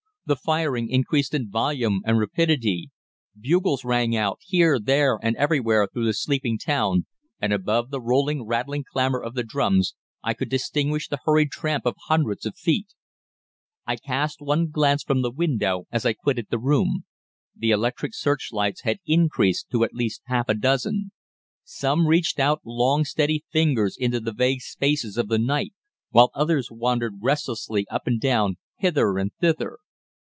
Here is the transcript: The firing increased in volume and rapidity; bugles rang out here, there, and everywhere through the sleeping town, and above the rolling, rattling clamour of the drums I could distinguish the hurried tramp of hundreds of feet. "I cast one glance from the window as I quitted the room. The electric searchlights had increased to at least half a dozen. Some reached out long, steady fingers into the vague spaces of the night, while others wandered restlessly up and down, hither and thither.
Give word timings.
The 0.27 0.35
firing 0.37 0.87
increased 0.89 1.33
in 1.33 1.49
volume 1.49 1.99
and 2.05 2.17
rapidity; 2.17 2.89
bugles 3.37 3.83
rang 3.83 4.15
out 4.15 4.39
here, 4.41 4.79
there, 4.79 5.19
and 5.21 5.35
everywhere 5.35 5.89
through 5.91 6.05
the 6.05 6.13
sleeping 6.13 6.57
town, 6.57 7.05
and 7.41 7.51
above 7.51 7.89
the 7.89 7.99
rolling, 7.99 8.43
rattling 8.45 8.85
clamour 8.89 9.21
of 9.21 9.33
the 9.33 9.43
drums 9.43 9.93
I 10.23 10.33
could 10.33 10.47
distinguish 10.49 11.09
the 11.09 11.19
hurried 11.25 11.51
tramp 11.51 11.85
of 11.85 11.95
hundreds 12.07 12.45
of 12.45 12.55
feet. 12.55 12.93
"I 13.85 13.97
cast 13.97 14.39
one 14.41 14.69
glance 14.69 15.03
from 15.03 15.21
the 15.21 15.31
window 15.31 15.85
as 15.91 16.05
I 16.05 16.13
quitted 16.13 16.47
the 16.49 16.59
room. 16.59 17.03
The 17.53 17.71
electric 17.71 18.13
searchlights 18.15 18.83
had 18.83 18.99
increased 19.05 19.69
to 19.71 19.83
at 19.83 19.93
least 19.93 20.21
half 20.27 20.47
a 20.47 20.53
dozen. 20.53 21.11
Some 21.65 22.07
reached 22.07 22.39
out 22.39 22.61
long, 22.63 23.03
steady 23.03 23.43
fingers 23.51 23.97
into 23.99 24.21
the 24.21 24.31
vague 24.33 24.61
spaces 24.61 25.17
of 25.17 25.27
the 25.27 25.39
night, 25.39 25.73
while 26.11 26.31
others 26.33 26.69
wandered 26.71 27.15
restlessly 27.21 27.85
up 27.91 28.07
and 28.07 28.21
down, 28.21 28.55
hither 28.77 29.17
and 29.17 29.31
thither. 29.41 29.79